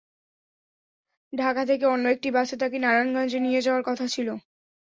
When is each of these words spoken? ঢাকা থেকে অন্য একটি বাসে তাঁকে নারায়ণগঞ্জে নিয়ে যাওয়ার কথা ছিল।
ঢাকা 1.33 1.61
থেকে 1.65 1.85
অন্য 1.85 2.05
একটি 2.09 2.29
বাসে 2.31 2.55
তাঁকে 2.57 2.77
নারায়ণগঞ্জে 2.79 3.39
নিয়ে 3.39 3.61
যাওয়ার 3.61 3.83
কথা 3.83 4.05
ছিল। 4.07 4.27